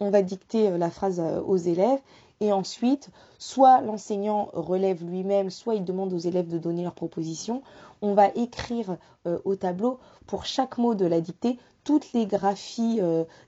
On 0.00 0.10
va 0.10 0.22
dicter 0.22 0.68
euh, 0.68 0.76
la 0.76 0.90
phrase 0.90 1.20
euh, 1.20 1.40
aux 1.40 1.56
élèves 1.56 2.00
et 2.40 2.52
ensuite, 2.52 3.08
soit 3.38 3.80
l'enseignant 3.80 4.50
relève 4.52 5.02
lui-même, 5.02 5.48
soit 5.48 5.76
il 5.76 5.84
demande 5.84 6.12
aux 6.12 6.18
élèves 6.18 6.48
de 6.48 6.58
donner 6.58 6.82
leur 6.82 6.92
proposition. 6.92 7.62
On 8.02 8.12
va 8.12 8.28
écrire 8.34 8.98
au 9.46 9.56
tableau 9.56 9.98
pour 10.26 10.44
chaque 10.44 10.76
mot 10.76 10.94
de 10.94 11.06
la 11.06 11.22
dictée 11.22 11.58
toutes 11.82 12.12
les 12.12 12.26
graphies 12.26 13.00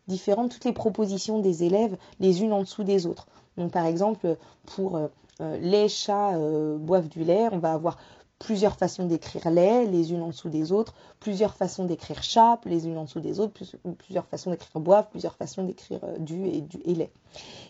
différentes, 0.06 0.52
toutes 0.52 0.64
les 0.64 0.72
propositions 0.72 1.38
des 1.40 1.64
élèves 1.64 1.98
les 2.18 2.42
unes 2.42 2.54
en 2.54 2.60
dessous 2.60 2.82
des 2.82 3.04
autres. 3.04 3.26
Donc 3.58 3.72
par 3.72 3.84
exemple, 3.84 4.38
pour 4.64 4.98
les 5.40 5.88
chats 5.88 6.36
boivent 6.78 7.08
du 7.08 7.24
lait, 7.24 7.48
on 7.52 7.58
va 7.58 7.72
avoir 7.72 7.96
plusieurs 8.38 8.76
façons 8.76 9.04
d'écrire 9.04 9.50
les, 9.50 9.86
les 9.86 10.12
unes 10.12 10.22
en 10.22 10.28
dessous 10.28 10.48
des 10.48 10.70
autres, 10.72 10.94
plusieurs 11.20 11.54
façons 11.54 11.84
d'écrire 11.84 12.22
chape, 12.22 12.64
les 12.66 12.86
unes 12.86 12.96
en 12.98 13.04
dessous 13.04 13.20
des 13.20 13.40
autres, 13.40 13.52
plusieurs 13.98 14.26
façons 14.26 14.50
d'écrire 14.50 14.80
boivre, 14.80 15.08
plusieurs 15.08 15.34
façons 15.34 15.64
d'écrire 15.64 16.00
euh, 16.04 16.18
du 16.18 16.46
et 16.46 16.60
du 16.60 16.78
et 16.84 16.94
lait. 16.94 17.10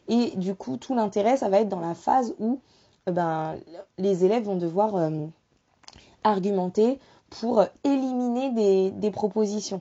Et 0.08 0.36
du 0.36 0.54
coup, 0.54 0.76
tout 0.76 0.94
l'intérêt, 0.94 1.36
ça 1.36 1.48
va 1.48 1.60
être 1.60 1.68
dans 1.68 1.80
la 1.80 1.94
phase 1.94 2.34
où 2.38 2.60
ben, 3.06 3.56
les 3.96 4.24
élèves 4.24 4.44
vont 4.44 4.56
devoir 4.56 4.96
euh, 4.96 5.26
argumenter 6.22 6.98
pour 7.30 7.64
éliminer 7.84 8.92
des, 8.92 9.10
propositions 9.10 9.80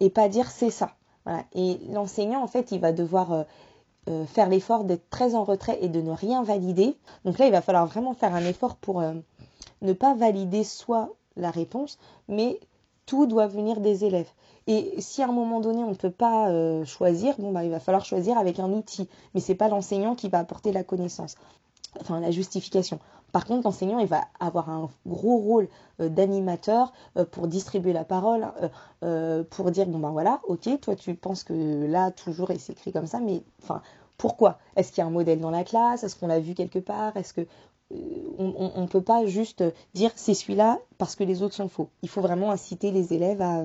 et 0.00 0.10
pas 0.10 0.28
dire 0.28 0.50
c'est 0.50 0.70
ça. 0.70 0.92
Et 1.54 1.80
l'enseignant, 1.90 2.42
en 2.42 2.46
fait, 2.46 2.70
il 2.70 2.80
va 2.80 2.92
devoir 2.92 3.32
euh, 3.32 3.42
euh, 4.08 4.24
faire 4.26 4.48
l'effort 4.48 4.84
d'être 4.84 5.08
très 5.10 5.34
en 5.34 5.44
retrait 5.44 5.78
et 5.82 5.88
de 5.88 6.00
ne 6.00 6.12
rien 6.12 6.42
valider. 6.42 6.96
Donc 7.24 7.38
là, 7.38 7.46
il 7.46 7.52
va 7.52 7.60
falloir 7.60 7.86
vraiment 7.86 8.14
faire 8.14 8.34
un 8.34 8.44
effort 8.44 8.76
pour 8.76 9.00
euh, 9.00 9.14
ne 9.82 9.92
pas 9.92 10.14
valider 10.14 10.64
soit 10.64 11.14
la 11.36 11.50
réponse, 11.50 11.98
mais 12.28 12.60
tout 13.04 13.26
doit 13.26 13.46
venir 13.46 13.80
des 13.80 14.04
élèves. 14.04 14.30
Et 14.66 15.00
si 15.00 15.22
à 15.22 15.28
un 15.28 15.32
moment 15.32 15.60
donné 15.60 15.84
on 15.84 15.90
ne 15.90 15.94
peut 15.94 16.10
pas 16.10 16.48
euh, 16.50 16.84
choisir, 16.84 17.34
bah 17.38 17.64
il 17.64 17.70
va 17.70 17.78
falloir 17.78 18.04
choisir 18.04 18.36
avec 18.36 18.58
un 18.58 18.72
outil. 18.72 19.08
Mais 19.34 19.40
c'est 19.40 19.54
pas 19.54 19.68
l'enseignant 19.68 20.14
qui 20.14 20.28
va 20.28 20.40
apporter 20.40 20.72
la 20.72 20.82
connaissance, 20.82 21.36
la 22.10 22.30
justification. 22.30 22.98
Par 23.32 23.44
contre, 23.44 23.64
l'enseignant 23.64 23.98
il 23.98 24.06
va 24.06 24.22
avoir 24.40 24.70
un 24.70 24.88
gros 25.06 25.38
rôle 25.38 25.68
d'animateur 25.98 26.92
pour 27.32 27.48
distribuer 27.48 27.92
la 27.92 28.04
parole, 28.04 28.46
pour 29.50 29.70
dire 29.70 29.86
bon 29.86 29.98
ben 29.98 30.10
voilà, 30.10 30.40
ok, 30.44 30.80
toi 30.80 30.96
tu 30.96 31.14
penses 31.14 31.44
que 31.44 31.86
là 31.86 32.10
toujours 32.12 32.50
et 32.50 32.58
c'est 32.58 32.72
écrit 32.72 32.92
comme 32.92 33.06
ça, 33.06 33.20
mais 33.20 33.42
enfin 33.62 33.82
pourquoi? 34.16 34.58
Est-ce 34.76 34.92
qu'il 34.92 35.02
y 35.02 35.04
a 35.04 35.06
un 35.06 35.10
modèle 35.10 35.40
dans 35.40 35.50
la 35.50 35.64
classe? 35.64 36.04
Est-ce 36.04 36.16
qu'on 36.16 36.28
l'a 36.28 36.40
vu 36.40 36.54
quelque 36.54 36.78
part? 36.78 37.16
Est-ce 37.16 37.34
que 37.34 37.46
euh, 37.92 37.96
on 38.38 38.80
ne 38.82 38.86
peut 38.86 39.02
pas 39.02 39.26
juste 39.26 39.62
dire 39.94 40.10
c'est 40.16 40.34
celui-là 40.34 40.78
parce 40.98 41.14
que 41.14 41.24
les 41.24 41.42
autres 41.42 41.54
sont 41.54 41.68
faux. 41.68 41.88
Il 42.02 42.08
faut 42.08 42.20
vraiment 42.20 42.50
inciter 42.50 42.90
les 42.90 43.12
élèves 43.12 43.40
à, 43.42 43.64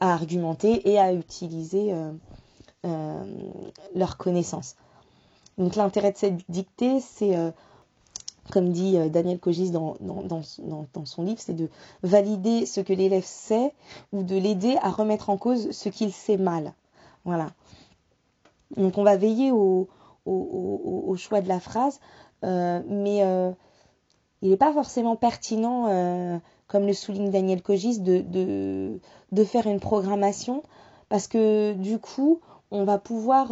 argumenter 0.00 0.88
et 0.88 0.98
à 0.98 1.12
utiliser 1.12 1.92
euh, 1.92 2.12
euh, 2.86 3.24
leurs 3.94 4.16
connaissances. 4.16 4.76
Donc 5.58 5.76
l'intérêt 5.76 6.12
de 6.12 6.16
cette 6.16 6.50
dictée, 6.50 7.00
c'est, 7.00 7.36
comme 8.50 8.70
dit 8.70 8.96
Daniel 9.10 9.38
Cogis 9.38 9.70
dans, 9.70 9.96
son 11.04 11.22
livre, 11.22 11.40
c'est 11.40 11.54
de 11.54 11.68
valider 12.02 12.64
ce 12.64 12.80
que 12.80 12.92
l'élève 12.92 13.24
sait 13.24 13.74
ou 14.12 14.22
de 14.22 14.36
l'aider 14.36 14.76
à 14.82 14.90
remettre 14.90 15.30
en 15.30 15.36
cause 15.36 15.72
ce 15.72 15.88
qu'il 15.88 16.12
sait 16.12 16.36
mal. 16.36 16.74
Voilà. 17.24 17.50
Donc 18.76 18.98
on 18.98 19.02
va 19.02 19.16
veiller 19.16 19.52
au, 19.52 19.88
choix 21.16 21.40
de 21.40 21.48
la 21.48 21.60
phrase, 21.60 22.00
euh, 22.44 22.80
mais 22.86 23.22
euh, 23.22 23.50
il 24.42 24.50
n'est 24.50 24.56
pas 24.56 24.72
forcément 24.72 25.16
pertinent, 25.16 25.86
euh, 25.88 26.38
comme 26.66 26.86
le 26.86 26.92
souligne 26.92 27.30
Daniel 27.30 27.62
Cogis, 27.62 27.98
de, 28.00 28.98
faire 29.44 29.66
une 29.66 29.80
programmation, 29.80 30.62
parce 31.08 31.26
que 31.26 31.72
du 31.72 31.98
coup, 31.98 32.40
on 32.70 32.84
va 32.84 32.98
pouvoir, 32.98 33.48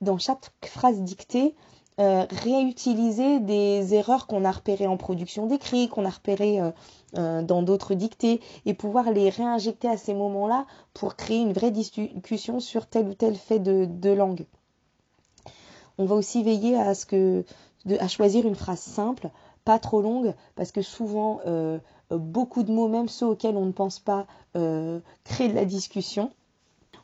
dans 0.00 0.18
chaque 0.18 0.50
phrase 0.64 1.00
dictée, 1.00 1.54
réutiliser 1.98 3.38
des 3.40 3.94
erreurs 3.94 4.26
qu'on 4.26 4.44
a 4.44 4.50
repérées 4.50 4.86
en 4.86 4.96
production 4.96 5.46
d'écrit, 5.46 5.88
qu'on 5.88 6.04
a 6.04 6.10
repérées 6.10 6.60
dans 7.14 7.62
d'autres 7.62 7.94
dictées, 7.94 8.40
et 8.66 8.74
pouvoir 8.74 9.12
les 9.12 9.30
réinjecter 9.30 9.88
à 9.88 9.96
ces 9.96 10.14
moments-là 10.14 10.66
pour 10.92 11.14
créer 11.14 11.40
une 11.40 11.52
vraie 11.52 11.70
discussion 11.70 12.58
sur 12.58 12.86
tel 12.86 13.08
ou 13.08 13.14
tel 13.14 13.36
fait 13.36 13.60
de 13.60 14.10
langue. 14.10 14.46
On 15.98 16.04
va 16.04 16.16
aussi 16.16 16.42
veiller 16.42 16.76
à 16.76 16.94
ce 16.94 17.06
que 17.06 17.44
à 17.98 18.08
choisir 18.08 18.46
une 18.46 18.54
phrase 18.54 18.80
simple, 18.80 19.30
pas 19.64 19.78
trop 19.78 20.00
longue, 20.00 20.34
parce 20.54 20.72
que 20.72 20.82
souvent 20.82 21.40
euh, 21.46 21.78
beaucoup 22.10 22.62
de 22.62 22.72
mots, 22.72 22.88
même 22.88 23.08
ceux 23.08 23.26
auxquels 23.26 23.56
on 23.56 23.66
ne 23.66 23.72
pense 23.72 23.98
pas, 23.98 24.26
euh, 24.56 25.00
créent 25.24 25.48
de 25.48 25.54
la 25.54 25.64
discussion. 25.64 26.30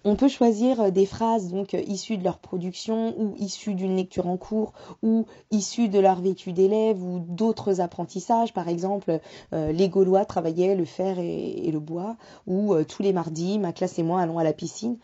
On 0.05 0.17
peut 0.17 0.29
choisir 0.29 0.93
des 0.93 1.07
phrases 1.07 1.49
donc 1.49 1.73
issues 1.73 2.19
de 2.19 2.25
leur 2.25 2.39
production 2.39 3.15
ou 3.19 3.35
issues 3.39 3.75
d'une 3.75 3.97
lecture 3.97 4.27
en 4.27 4.37
cours 4.37 4.73
ou 5.03 5.27
issues 5.51 5.89
de 5.89 5.99
leur 5.99 6.21
vécu 6.21 6.53
d'élève 6.53 7.03
ou 7.03 7.19
d'autres 7.21 7.81
apprentissages. 7.81 8.55
Par 8.55 8.69
exemple, 8.69 9.21
euh, 9.53 9.73
les 9.73 9.89
Gaulois 9.89 10.25
travaillaient 10.25 10.77
le 10.77 10.85
fer 10.85 11.19
et, 11.19 11.71
le 11.71 11.81
bois 11.81 12.17
ou 12.47 12.75
tous 12.85 13.03
les 13.03 13.13
mardis, 13.13 13.59
ma 13.59 13.73
classe 13.73 13.99
et 13.99 14.03
moi 14.03 14.21
allons 14.21 14.39
à 14.39 14.45
la 14.45 14.53
piscine. 14.53 14.97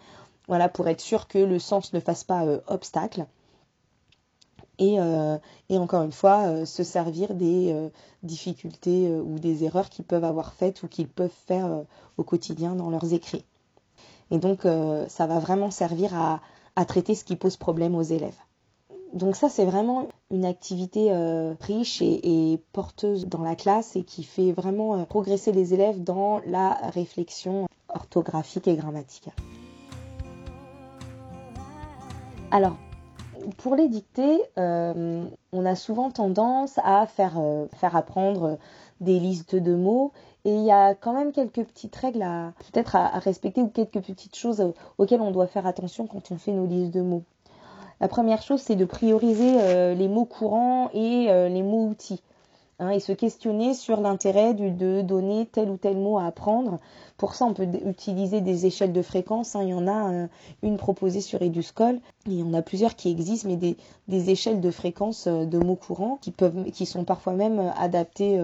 Voilà, 0.48 0.68
pour 0.68 0.88
être 0.88 1.00
sûr 1.00 1.28
que 1.28 1.38
le 1.38 1.58
sens 1.58 1.92
ne 1.92 2.00
fasse 2.00 2.24
pas 2.24 2.44
obstacle 2.68 3.26
et, 4.78 4.98
euh, 4.98 5.38
et, 5.68 5.78
encore 5.78 6.02
une 6.02 6.12
fois 6.12 6.46
euh, 6.46 6.64
se 6.64 6.82
servir 6.82 7.34
des 7.34 7.72
euh, 7.72 7.88
difficultés 8.22 9.10
ou 9.10 9.38
des 9.38 9.64
erreurs 9.64 9.88
qu'ils 9.88 10.04
peuvent 10.04 10.24
avoir 10.24 10.52
faites 10.54 10.82
ou 10.82 10.88
qu'ils 10.88 11.08
peuvent 11.08 11.30
faire 11.46 11.84
au 12.16 12.24
quotidien 12.24 12.74
dans 12.74 12.90
leurs 12.90 13.12
écrits. 13.12 13.44
Et 14.34 14.38
donc 14.38 14.66
ça 15.08 15.26
va 15.28 15.38
vraiment 15.38 15.70
servir 15.70 16.12
à, 16.74 16.84
traiter 16.86 17.14
ce 17.14 17.24
qui 17.24 17.36
pose 17.36 17.56
problème 17.56 17.94
aux 17.94 18.02
élèves. 18.02 18.36
Donc 19.12 19.36
ça 19.36 19.48
c'est 19.48 19.64
vraiment 19.64 20.08
une 20.32 20.44
activité 20.44 21.12
riche 21.60 22.02
et, 22.02 22.60
porteuse 22.72 23.28
dans 23.28 23.42
la 23.42 23.54
classe 23.54 23.94
et 23.94 24.02
qui 24.02 24.24
fait 24.24 24.50
vraiment 24.50 25.04
progresser 25.04 25.52
les 25.52 25.72
élèves 25.72 26.02
dans 26.02 26.40
la 26.46 26.70
réflexion 26.92 27.68
orthographique 27.88 28.66
et 28.66 28.74
grammaticale. 28.74 29.34
Alors 32.50 32.76
pour 33.58 33.74
les 33.74 33.88
dictées, 33.88 34.40
euh, 34.58 35.24
on 35.52 35.66
a 35.66 35.74
souvent 35.74 36.10
tendance 36.10 36.78
à 36.82 37.02
euh, 37.02 37.66
faire 37.72 37.96
apprendre 37.96 38.58
des 39.00 39.18
listes 39.18 39.56
de 39.56 39.74
mots 39.74 40.12
et 40.44 40.54
il 40.54 40.64
y 40.64 40.70
a 40.70 40.94
quand 40.94 41.12
même 41.12 41.32
quelques 41.32 41.64
petites 41.64 41.96
règles 41.96 42.22
à 42.22 42.52
peut-être 42.72 42.96
à, 42.96 43.18
respecter 43.18 43.62
ou 43.62 43.68
quelques 43.68 44.00
petites 44.00 44.36
choses 44.36 44.72
auxquelles 44.98 45.20
on 45.20 45.30
doit 45.30 45.46
faire 45.46 45.66
attention 45.66 46.06
quand 46.06 46.30
on 46.30 46.36
fait 46.36 46.52
nos 46.52 46.66
listes 46.66 46.92
de 46.92 47.00
mots. 47.00 47.22
La 48.00 48.08
première 48.08 48.42
chose, 48.42 48.60
c'est 48.60 48.76
de 48.76 48.84
prioriser 48.84 49.54
euh, 49.60 49.94
les 49.94 50.08
mots 50.08 50.24
courants 50.24 50.90
et 50.92 51.26
les 51.48 51.62
mots 51.62 51.86
outils. 51.86 52.20
Hein, 52.80 52.90
et 52.90 52.98
se 52.98 53.12
questionner 53.12 53.72
sur 53.72 54.00
l'intérêt 54.00 54.52
de 54.52 55.00
donner 55.00 55.46
tel 55.46 55.70
ou 55.70 55.76
tel 55.76 55.96
mot 55.96 56.18
à 56.18 56.26
apprendre. 56.26 56.80
Pour 57.16 57.36
ça, 57.36 57.44
on 57.44 57.54
peut 57.54 57.68
utiliser 57.86 58.40
des 58.40 58.66
échelles 58.66 58.92
de 58.92 59.02
fréquence. 59.02 59.54
Hein. 59.54 59.62
Il 59.62 59.68
y 59.68 59.74
en 59.74 59.86
a 59.86 60.12
euh, 60.12 60.26
une 60.64 60.76
proposée 60.76 61.20
sur 61.20 61.40
Eduscol. 61.40 62.00
Il 62.26 62.40
y 62.40 62.42
en 62.42 62.52
a 62.52 62.62
plusieurs 62.62 62.96
qui 62.96 63.10
existent, 63.12 63.48
mais 63.48 63.76
des, 64.08 64.30
échelles 64.30 64.60
de 64.60 64.70
fréquence 64.72 65.28
euh, 65.28 65.44
de 65.44 65.58
mots 65.58 65.76
courants 65.76 66.18
qui, 66.20 66.32
peuvent, 66.32 66.64
qui 66.72 66.84
sont 66.84 67.04
parfois 67.04 67.34
même 67.34 67.60
euh, 67.60 67.70
adaptées 67.78 68.40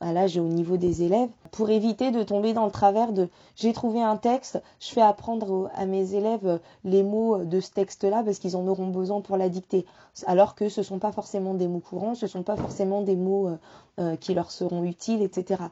à 0.00 0.12
l'âge 0.12 0.36
au 0.36 0.42
niveau 0.42 0.76
des 0.76 1.02
élèves, 1.02 1.30
pour 1.50 1.70
éviter 1.70 2.10
de 2.10 2.22
tomber 2.22 2.52
dans 2.52 2.64
le 2.66 2.70
travers 2.70 3.12
de 3.12 3.28
j'ai 3.56 3.72
trouvé 3.72 4.02
un 4.02 4.16
texte, 4.16 4.62
je 4.80 4.88
fais 4.88 5.00
apprendre 5.00 5.70
à 5.74 5.86
mes 5.86 6.14
élèves 6.14 6.60
les 6.84 7.02
mots 7.02 7.38
de 7.44 7.60
ce 7.60 7.70
texte-là 7.70 8.22
parce 8.24 8.38
qu'ils 8.38 8.56
en 8.56 8.66
auront 8.66 8.88
besoin 8.88 9.20
pour 9.20 9.36
la 9.36 9.48
dicter, 9.48 9.86
alors 10.26 10.54
que 10.54 10.68
ce 10.68 10.80
ne 10.80 10.84
sont 10.84 10.98
pas 10.98 11.12
forcément 11.12 11.54
des 11.54 11.68
mots 11.68 11.80
courants, 11.80 12.14
ce 12.14 12.26
ne 12.26 12.30
sont 12.30 12.42
pas 12.42 12.56
forcément 12.56 13.02
des 13.02 13.16
mots 13.16 13.48
euh, 13.48 13.56
euh, 14.00 14.16
qui 14.16 14.34
leur 14.34 14.50
seront 14.50 14.84
utiles, 14.84 15.22
etc. 15.22 15.62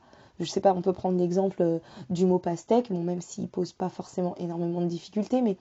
Je 0.41 0.45
sais 0.47 0.61
pas, 0.61 0.73
on 0.73 0.83
peut 0.83 0.93
prendre 0.93 1.19
l'exemple 1.19 1.63
euh, 1.63 1.79
du 2.11 2.27
mot 2.27 2.39
pastèque, 2.39 2.91
même 2.91 3.21
s'il 3.21 3.49
pose 3.49 3.73
pas 3.73 3.89
forcément 3.89 4.35
énormément 4.37 4.81
de 4.81 4.87
difficultés, 4.87 5.43
mais 5.43 5.57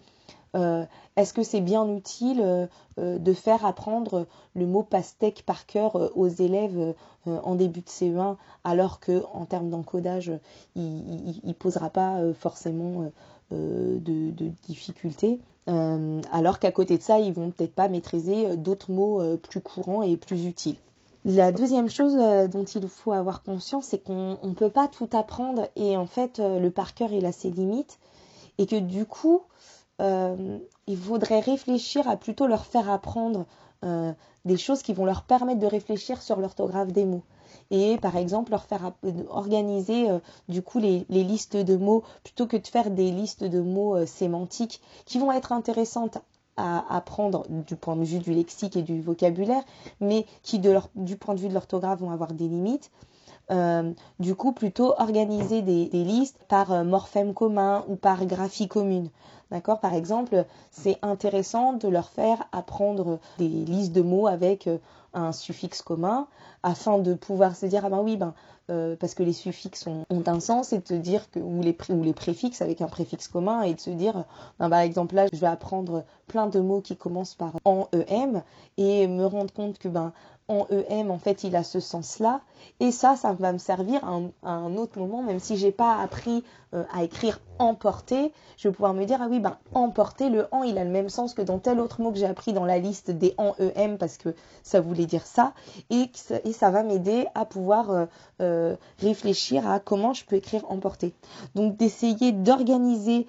euh, 0.56 0.86
est-ce 1.16 1.34
que 1.34 1.44
c'est 1.44 1.62
bien 1.62 1.88
utile 1.88 2.42
euh, 2.42 2.68
euh, 3.00 3.18
de 3.18 3.34
faire 3.34 3.66
apprendre 3.66 4.28
le 4.54 4.66
mot 4.66 4.84
pastèque 4.84 5.44
par 5.46 5.66
cœur 5.66 6.12
aux 6.18 6.28
élèves 6.28 6.94
en 7.26 7.56
début 7.56 7.82
de 7.82 7.88
CE1 7.88 8.36
alors 8.64 9.00
que 9.00 9.24
en 9.34 9.46
termes 9.46 9.70
d'encodage 9.70 10.32
il, 10.76 11.40
ne 11.44 11.54
posera 11.54 11.90
pas 11.90 12.20
forcément 12.34 13.12
de, 13.52 14.52
difficultés 14.68 15.40
alors 15.68 16.60
qu'à 16.60 16.72
côté 16.72 16.98
de 16.98 17.04
ça 17.04 17.20
ils 17.20 17.32
vont 17.32 17.52
peut-être 17.52 17.76
pas 17.76 17.88
maîtriser 17.88 18.58
d'autres 18.58 18.92
mots 18.92 19.22
plus 19.38 19.62
courants 19.62 20.02
et 20.02 20.18
plus 20.18 20.46
utiles. 20.46 20.78
La 21.24 21.52
deuxième 21.52 21.90
chose 21.90 22.16
dont 22.50 22.66
il 22.66 22.88
faut 22.90 23.12
avoir 23.12 23.44
conscience, 23.44 23.86
c'est 23.86 24.04
qu'on 24.04 24.38
ne 24.44 24.54
peut 24.54 24.72
pas 24.72 24.88
tout 24.88 25.10
apprendre 25.14 25.70
et 25.76 25.96
en 25.96 26.08
fait 26.08 26.40
le 26.40 26.70
par 26.70 26.96
cœur 26.96 27.14
il 27.14 27.26
a 27.28 27.32
ses 27.32 27.52
limites 27.52 28.00
et 28.58 28.66
que 28.66 28.78
du 28.78 29.06
coup 29.06 29.44
euh, 30.02 30.58
il 30.88 30.98
faudrait 30.98 31.40
réfléchir 31.40 32.08
à 32.10 32.18
plutôt 32.18 32.48
leur 32.48 32.66
faire 32.66 32.90
apprendre 32.90 33.46
euh, 33.86 34.12
des 34.46 34.58
choses 34.58 34.82
qui 34.82 34.94
vont 34.94 35.06
leur 35.06 35.24
permettre 35.24 35.60
de 35.60 35.68
réfléchir 35.68 36.22
sur 36.22 36.40
l'orthographe 36.40 36.92
des 36.92 37.06
mots. 37.06 37.24
Et 37.70 37.98
par 37.98 38.18
exemple, 38.18 38.52
leur 38.52 38.64
faire 38.64 38.94
organiser 39.30 40.10
euh, 40.10 40.20
du 40.50 40.62
coup 40.62 40.80
les, 40.80 41.06
listes 41.10 41.56
de 41.56 41.76
mots 41.76 42.04
plutôt 42.24 42.48
que 42.48 42.58
de 42.58 42.68
faire 42.68 42.90
des 42.90 43.12
listes 43.12 43.44
de 43.44 43.62
mots 43.62 44.06
sémantiques 44.06 44.82
qui 45.06 45.20
vont 45.20 45.32
être 45.32 45.52
intéressantes 45.52 46.18
à 46.58 46.84
apprendre 46.96 47.46
du 47.50 47.76
point 47.76 47.96
de 47.96 48.04
vue 48.04 48.20
du 48.20 48.34
lexique 48.34 48.76
et 48.76 48.82
du 48.82 49.02
vocabulaire, 49.02 49.64
mais 50.00 50.26
qui 50.44 50.60
du 50.60 51.16
point 51.16 51.36
de 51.36 51.40
vue 51.40 51.48
de 51.48 51.54
l'orthographe 51.54 52.00
vont 52.00 52.12
avoir 52.12 52.34
des 52.34 52.48
limites. 52.48 52.92
du 54.20 54.36
coup, 54.36 54.52
plutôt 54.52 54.94
organiser 54.98 55.62
des, 55.62 55.88
listes 56.04 56.40
par 56.50 56.84
morphème 56.84 57.34
commun 57.34 57.86
ou 57.88 57.96
par 57.96 58.26
graphie 58.26 58.68
commune. 58.68 59.10
D'accord? 59.52 59.80
Par 59.80 59.94
exemple, 59.94 60.46
c'est 60.72 60.98
intéressant 61.02 61.74
de 61.74 61.88
leur 61.88 62.10
faire 62.10 62.46
apprendre 62.52 63.20
des 63.38 63.50
listes 63.50 63.92
de 63.92 64.02
mots 64.02 64.28
avec 64.28 64.70
un 65.14 65.32
suffixe 65.34 65.82
commun 65.82 66.28
afin 66.64 67.00
de 67.00 67.14
pouvoir 67.14 67.56
se 67.56 67.66
dire 67.66 67.84
ah 67.86 67.90
ben 67.90 68.00
oui 68.00 68.16
ben 68.16 68.34
euh, 68.70 68.96
parce 68.96 69.14
que 69.14 69.24
les 69.24 69.34
suffixes 69.34 69.86
ont, 69.88 70.06
un 70.26 70.40
sens 70.40 70.72
et 70.72 70.80
de 70.80 70.98
dire 70.98 71.30
que 71.32 71.40
ou 71.40 71.62
les 71.62 72.14
préfixes 72.14 72.62
avec 72.62 72.82
un 72.82 72.88
préfixe 72.88 73.28
commun 73.28 73.64
et 73.64 73.74
de 73.74 73.80
se 73.80 73.90
dire 73.90 74.24
ben, 74.60 74.70
par 74.70 74.80
exemple 74.80 75.16
là 75.16 75.26
je 75.34 75.38
vais 75.38 75.48
apprendre 75.48 76.06
plein 76.28 76.48
de 76.48 76.62
mots 76.62 76.80
qui 76.80 76.96
commencent 76.96 77.36
par 77.36 77.54
en 77.66 77.90
em 77.94 78.42
et 78.78 79.08
me 79.08 79.26
rendre 79.26 79.52
compte 79.52 79.80
que 79.80 79.90
ben 79.90 80.14
en 80.52 80.68
EM, 80.70 81.12
en 81.12 81.18
fait, 81.18 81.46
il 81.46 81.56
a 81.56 81.64
ce 81.64 81.80
sens-là. 81.80 82.42
Et 82.82 82.92
ça, 82.92 83.16
ça 83.16 83.32
va 83.32 83.54
me 83.54 83.58
servir 83.58 84.02
à 84.04 84.50
un, 84.50 84.76
autre 84.76 85.00
moment, 85.00 85.24
même 85.24 85.40
si 85.40 85.56
j'ai 85.56 85.72
pas 85.72 85.98
appris 85.98 86.44
euh, 86.74 86.84
à 86.94 87.04
écrire 87.04 87.40
emporter, 87.60 88.32
je 88.58 88.70
vais 88.70 88.74
pouvoir 88.74 88.94
me 88.94 89.04
dire, 89.04 89.20
ah 89.22 89.28
oui, 89.30 89.40
ben, 89.40 89.58
emporter, 89.74 90.30
le 90.30 90.48
en, 90.52 90.64
il 90.64 90.78
a 90.78 90.86
le 90.86 90.90
même 90.90 91.10
sens 91.10 91.34
que 91.34 91.42
dans 91.42 91.60
tel 91.60 91.82
autre 91.82 92.02
mot 92.02 92.12
que 92.12 92.18
j'ai 92.18 92.26
appris 92.26 92.54
dans 92.54 92.64
la 92.64 92.80
liste 92.80 93.12
des 93.12 93.34
en 93.38 93.56
EM, 93.60 93.98
parce 93.98 94.18
que 94.18 94.34
ça 94.64 94.80
voulait 94.80 95.06
dire 95.06 95.26
ça. 95.26 95.54
Et, 95.90 96.10
et 96.46 96.54
ça 96.54 96.72
va 96.72 96.84
m'aider 96.84 97.28
à 97.36 97.44
pouvoir 97.44 97.92
euh, 97.92 98.06
euh, 98.42 98.76
réfléchir 99.00 99.70
à 99.70 99.80
comment 99.80 100.14
je 100.14 100.24
peux 100.24 100.38
écrire 100.38 100.64
emporter. 100.72 101.14
Donc, 101.56 101.76
d'essayer 101.76 102.32
d'organiser 102.32 103.28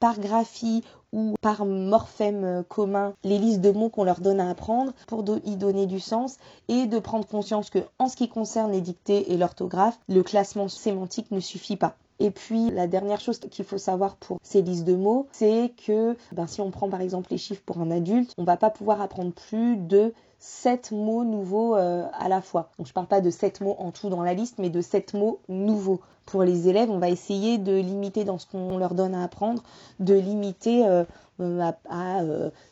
par 0.00 0.18
graphie 0.20 0.82
ou 1.12 1.34
par 1.42 1.66
morphème 1.66 2.64
commun 2.66 3.12
les 3.24 3.38
listes 3.38 3.60
de 3.60 3.72
mots 3.72 3.90
qu'on 3.90 4.04
leur 4.04 4.20
donne 4.20 4.40
à 4.40 4.48
apprendre 4.48 4.92
pour 5.06 5.22
y 5.44 5.56
donner 5.56 5.84
du 5.84 6.00
sens 6.00 6.38
et 6.68 6.86
de 6.86 6.98
prendre 6.98 7.26
conscience 7.26 7.68
que 7.68 7.80
en 7.98 8.08
ce 8.08 8.16
qui 8.16 8.30
concerne 8.30 8.72
les 8.72 8.80
dictées 8.80 9.32
et 9.32 9.36
l'orthographe, 9.36 9.98
le 10.08 10.22
classement 10.22 10.68
sémantique 10.68 11.30
ne 11.30 11.40
suffit 11.40 11.76
pas. 11.76 11.94
Et 12.18 12.30
puis 12.30 12.70
la 12.70 12.86
dernière 12.86 13.20
chose 13.20 13.38
qu'il 13.38 13.64
faut 13.64 13.78
savoir 13.78 14.16
pour 14.16 14.38
ces 14.42 14.62
listes 14.62 14.84
de 14.84 14.94
mots, 14.94 15.26
c'est 15.32 15.72
que 15.86 16.16
ben, 16.32 16.46
si 16.46 16.60
on 16.60 16.70
prend 16.70 16.88
par 16.88 17.00
exemple 17.00 17.28
les 17.30 17.38
chiffres 17.38 17.62
pour 17.64 17.78
un 17.78 17.90
adulte, 17.90 18.32
on 18.38 18.44
va 18.44 18.56
pas 18.56 18.70
pouvoir 18.70 19.00
apprendre 19.00 19.32
plus 19.32 19.76
de 19.76 20.14
7 20.38 20.92
mots 20.92 21.24
nouveaux 21.24 21.76
euh, 21.76 22.06
à 22.12 22.28
la 22.28 22.40
fois. 22.40 22.70
Donc 22.78 22.86
je 22.86 22.92
parle 22.92 23.06
pas 23.06 23.20
de 23.20 23.30
7 23.30 23.60
mots 23.60 23.76
en 23.78 23.90
tout 23.90 24.08
dans 24.08 24.22
la 24.22 24.34
liste, 24.34 24.56
mais 24.58 24.70
de 24.70 24.80
7 24.80 25.14
mots 25.14 25.40
nouveaux. 25.48 26.00
Pour 26.24 26.42
les 26.42 26.68
élèves, 26.68 26.90
on 26.90 26.98
va 26.98 27.08
essayer 27.08 27.56
de 27.56 27.72
limiter 27.72 28.24
dans 28.24 28.38
ce 28.38 28.46
qu'on 28.46 28.78
leur 28.78 28.94
donne 28.94 29.14
à 29.14 29.22
apprendre, 29.22 29.62
de 30.00 30.14
limiter 30.14 30.86
euh, 30.86 31.04
euh, 31.40 31.70
à, 31.88 32.20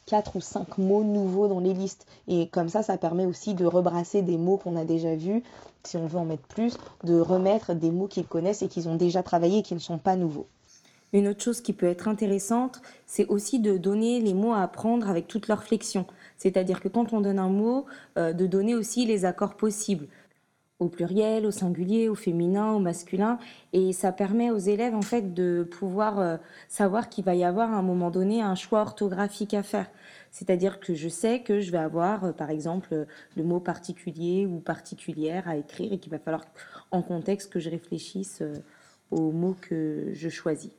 4 0.07 0.37
ou 0.37 0.41
5 0.41 0.79
mots 0.79 1.05
nouveaux 1.05 1.47
dans 1.47 1.61
les 1.61 1.73
listes. 1.73 2.07
Et 2.27 2.49
comme 2.49 2.69
ça, 2.69 2.83
ça 2.83 2.99
permet 2.99 3.27
aussi 3.27 3.55
de 3.55 3.65
rebrasser 3.65 4.23
des 4.23 4.39
mots 4.39 4.57
qu'on 4.57 4.77
a 4.77 4.85
déjà 4.85 5.15
vus, 5.15 5.43
si 5.87 5.97
on 5.97 6.07
veut 6.07 6.19
en 6.19 6.25
mettre 6.25 6.47
plus, 6.47 6.77
de 7.05 7.19
remettre 7.19 7.75
des 7.75 7.91
mots 7.91 8.09
qu'ils 8.09 8.27
connaissent 8.27 8.63
et 8.63 8.69
qu'ils 8.69 8.89
ont 8.89 8.97
déjà 8.97 9.23
travaillé 9.23 9.59
et 9.59 9.63
qui 9.63 9.75
ne 9.75 9.81
sont 9.81 9.99
pas 9.99 10.17
nouveaux. 10.17 10.47
Une 11.13 11.29
autre 11.29 11.43
chose 11.45 11.61
qui 11.61 11.73
peut 11.73 11.87
être 11.87 12.09
intéressante, 12.09 12.83
c'est 13.07 13.27
aussi 13.29 13.61
de 13.61 13.77
donner 13.77 14.21
les 14.21 14.35
mots 14.35 14.53
à 14.53 14.63
apprendre 14.63 15.09
avec 15.09 15.29
toute 15.29 15.47
leur 15.47 15.63
flexion. 15.63 16.07
C'est-à-dire 16.39 16.81
que 16.81 16.89
quand 16.89 17.13
on 17.13 17.21
donne 17.21 17.39
un 17.39 17.49
mot, 17.49 17.87
euh, 18.19 18.33
de 18.33 18.47
donner 18.47 18.75
aussi 18.75 19.07
les 19.07 19.25
accords 19.25 19.55
possibles 19.55 20.09
au 20.85 20.89
pluriel, 20.89 21.47
au 21.47 21.51
singulier, 21.51 22.09
au 22.09 22.15
féminin, 22.15 22.73
au 22.73 22.79
masculin, 22.79 23.39
et 23.73 23.93
ça 23.93 24.13
permet 24.13 24.51
aux 24.51 24.59
élèves 24.59 24.95
en 24.95 25.03
fait 25.03 25.35
de 25.35 25.67
pouvoir 25.79 26.19
euh, 26.19 26.37
savoir 26.69 27.09
qu'il 27.09 27.25
va 27.25 27.35
y 27.35 27.45
avoir 27.45 27.73
à 27.73 27.77
un 27.77 27.83
moment 27.83 28.11
donné 28.11 28.43
un 28.43 28.55
choix 28.55 28.83
orthographique 28.83 29.55
à 29.55 29.63
faire. 29.63 29.91
C'est-à-dire 30.31 30.81
que 30.81 30.95
je 30.95 31.09
sais 31.09 31.41
que 31.41 31.61
je 31.61 31.71
vais 31.71 31.79
avoir, 31.79 32.25
euh, 32.25 32.33
par 32.33 32.51
exemple, 32.51 33.07
le 33.37 33.43
mot 33.43 33.61
particulier 33.61 34.47
ou 34.47 34.61
particulière 34.61 35.49
à 35.49 35.57
écrire 35.57 35.93
et 35.93 35.99
qu'il 35.99 36.11
va 36.11 36.19
falloir 36.19 36.45
en 36.91 37.03
contexte 37.03 37.53
que 37.53 37.61
je 37.61 37.71
réfléchisse 37.71 38.43
aux 39.11 39.31
mots 39.33 39.57
que 39.61 40.11
je 40.13 40.29
choisis. 40.29 40.71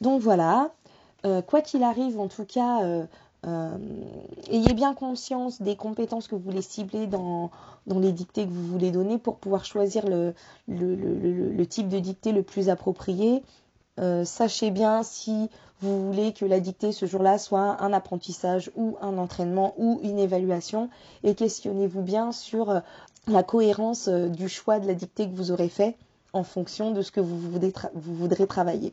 Donc 0.00 0.22
voilà, 0.22 0.72
euh, 1.26 1.42
quoi 1.42 1.60
qu'il 1.60 1.82
arrive, 1.82 2.18
en 2.18 2.28
tout 2.28 2.46
cas, 2.46 3.06
euh, 3.46 3.48
euh, 3.48 3.78
ayez 4.50 4.74
bien 4.74 4.94
conscience 4.94 5.62
des 5.62 5.76
compétences 5.76 6.28
que 6.28 6.34
vous 6.34 6.42
voulez 6.42 6.62
cibler 6.62 7.06
dans, 7.06 7.50
les 7.86 8.12
dictées 8.12 8.44
que 8.44 8.50
vous 8.50 8.66
voulez 8.66 8.90
donner 8.90 9.18
pour 9.18 9.36
pouvoir 9.36 9.64
choisir 9.64 10.04
le, 10.06 10.34
type 11.64 11.88
de 11.88 11.98
dictée 11.98 12.32
le 12.32 12.42
plus 12.42 12.68
approprié. 12.68 13.42
sachez 14.24 14.70
bien 14.70 15.02
si 15.02 15.48
vous 15.80 16.06
voulez 16.06 16.32
que 16.32 16.44
la 16.44 16.60
dictée 16.60 16.92
ce 16.92 17.06
jour-là 17.06 17.38
soit 17.38 17.82
un 17.82 17.92
apprentissage 17.92 18.70
ou 18.76 18.96
un 19.00 19.16
entraînement 19.16 19.74
ou 19.78 20.00
une 20.02 20.18
évaluation 20.18 20.90
et 21.22 21.34
questionnez-vous 21.34 22.02
bien 22.02 22.32
sur 22.32 22.82
la 23.26 23.42
cohérence 23.42 24.08
du 24.08 24.48
choix 24.48 24.80
de 24.80 24.86
la 24.86 24.94
dictée 24.94 25.26
que 25.28 25.34
vous 25.34 25.50
aurez 25.50 25.68
fait 25.68 25.96
en 26.32 26.44
fonction 26.44 26.90
de 26.90 27.02
ce 27.02 27.10
que 27.10 27.20
vous 27.20 27.38
voudrez 27.94 28.46
travailler. 28.46 28.92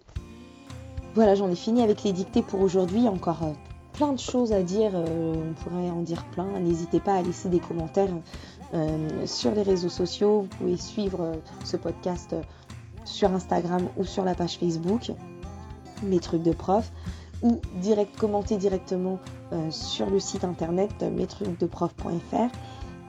Voilà, 1.18 1.34
j'en 1.34 1.50
ai 1.50 1.56
fini 1.56 1.82
avec 1.82 2.04
les 2.04 2.14
dictées 2.14 2.44
pour 2.44 2.62
aujourd'hui. 2.62 3.08
Encore 3.08 3.42
euh, 3.42 3.52
plein 3.98 4.14
de 4.14 4.20
choses 4.20 4.54
à 4.54 4.62
dire, 4.62 4.92
euh, 4.94 5.34
on 5.36 5.54
pourrait 5.54 5.90
en 5.90 6.02
dire 6.02 6.24
plein. 6.26 6.60
N'hésitez 6.60 7.00
pas 7.00 7.16
à 7.16 7.22
laisser 7.24 7.50
des 7.50 7.60
commentaires 7.60 8.12
euh, 8.74 9.26
sur 9.26 9.54
les 9.54 9.64
réseaux 9.64 9.90
sociaux. 9.90 10.42
Vous 10.42 10.58
pouvez 10.58 10.78
suivre 10.78 11.34
ce 11.66 11.78
podcast 11.78 12.36
sur 13.06 13.34
Instagram 13.34 13.88
ou 13.98 14.04
sur 14.04 14.24
la 14.24 14.36
page 14.36 14.60
Facebook, 14.60 15.12
mes 16.04 16.20
trucs 16.20 16.44
de 16.44 16.52
prof, 16.52 16.92
ou 17.42 17.60
direct, 17.82 18.16
commenter 18.18 18.58
directement 18.58 19.20
sur 19.70 20.10
le 20.10 20.20
site 20.20 20.44
internet 20.44 21.04
mestrucsdeprof.fr. 21.04 22.52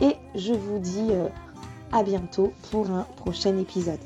Et 0.00 0.16
je 0.34 0.54
vous 0.54 0.78
dis 0.78 1.10
à 1.92 2.02
bientôt 2.02 2.52
pour 2.70 2.90
un 2.90 3.06
prochain 3.16 3.56
épisode. 3.58 4.00